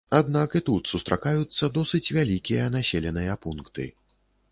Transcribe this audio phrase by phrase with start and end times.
[0.17, 3.85] Аднак і тут сустракаюцца досыць вялікія населеныя пункты.